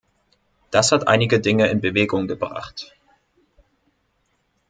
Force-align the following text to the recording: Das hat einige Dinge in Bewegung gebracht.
Das 0.71 0.91
hat 0.91 1.07
einige 1.07 1.39
Dinge 1.39 1.67
in 1.67 1.79
Bewegung 1.79 2.27
gebracht. 2.27 2.91